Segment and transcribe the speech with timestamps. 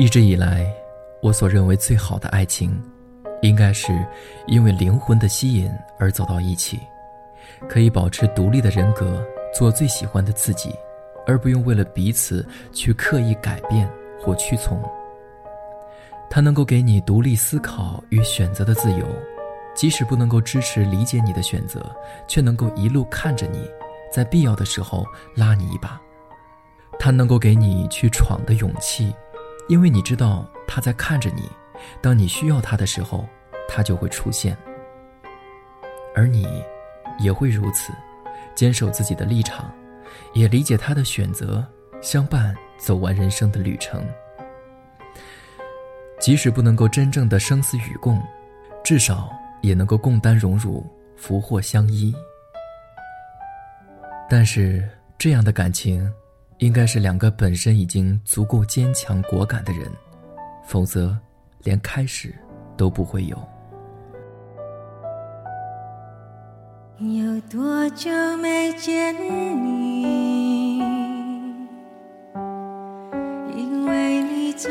[0.00, 0.64] 一直以来，
[1.20, 2.80] 我所认为最好的爱情，
[3.42, 3.92] 应该是
[4.46, 6.78] 因为灵魂的吸引而走到一起，
[7.68, 9.20] 可以保持独立的人格，
[9.52, 10.72] 做最喜欢的自己，
[11.26, 13.90] 而不用为了彼此去刻意改变
[14.22, 14.80] 或屈从。
[16.30, 19.04] 他能够给你独立思考与选择的自由，
[19.74, 21.84] 即使不能够支持理解你的选择，
[22.28, 23.68] 却能够一路看着你，
[24.12, 25.04] 在必要的时候
[25.34, 26.00] 拉你一把。
[27.00, 29.12] 他能够给你去闯的勇气。
[29.68, 31.48] 因为你知道他在看着你，
[32.00, 33.28] 当你需要他的时候，
[33.68, 34.56] 他就会出现。
[36.14, 36.48] 而你，
[37.18, 37.92] 也会如此，
[38.54, 39.70] 坚守自己的立场，
[40.32, 41.64] 也理解他的选择，
[42.00, 44.02] 相伴走完人生的旅程。
[46.18, 48.20] 即使不能够真正的生死与共，
[48.82, 49.30] 至少
[49.60, 52.12] 也能够共担荣辱，福祸相依。
[54.30, 54.88] 但是
[55.18, 56.10] 这样的感情。
[56.58, 59.88] 应该是两个本身已经足够坚强果敢的人，
[60.66, 61.16] 否则，
[61.62, 62.34] 连开始
[62.76, 63.38] 都不会有。
[66.98, 70.80] 有多久没见你？
[73.56, 74.68] 因为你在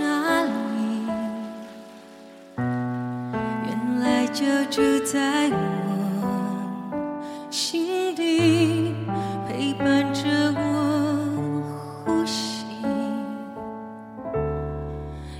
[0.00, 1.06] 哪里？
[2.56, 6.07] 原来就住在我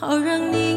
[0.00, 0.67] 好让你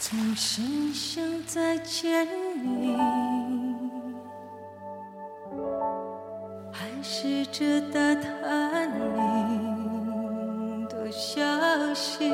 [0.00, 0.62] 总是
[0.94, 2.26] 想再见
[2.80, 2.96] 你，
[6.72, 11.42] 还试着打探你的消
[11.92, 12.24] 息。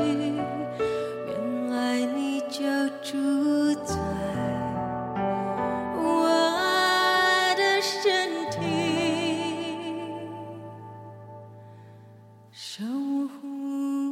[12.56, 13.48] 守护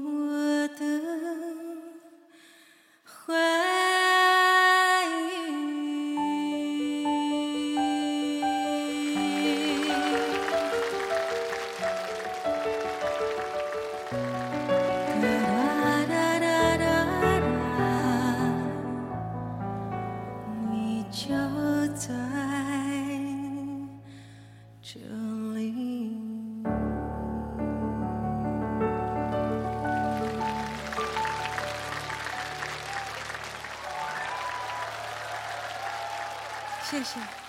[0.04, 0.82] 我的
[3.04, 3.32] 回
[5.14, 5.30] 忆
[15.20, 15.24] 哒
[16.08, 16.44] 哒哒哒
[16.78, 16.84] 哒
[17.78, 17.80] 哒
[20.72, 21.22] 你就
[21.94, 22.10] 在
[24.82, 24.98] 这
[25.54, 25.91] 里。
[36.92, 37.41] 谢谢。